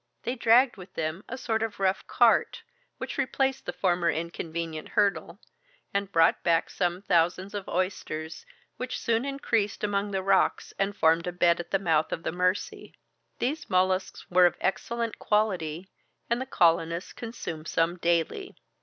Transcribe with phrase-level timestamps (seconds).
[0.23, 2.63] They dragged with them a sort of rough cart,
[2.97, 5.37] which replaced the former inconvenient hurdle,
[5.93, 8.43] and brought back some thousands of oysters,
[8.77, 12.31] which soon increased among the rocks and formed a bed at the mouth of the
[12.31, 12.95] Mercy.
[13.37, 15.87] These molluscs were of excellent quality,
[16.31, 18.55] and the colonists consumed some daily.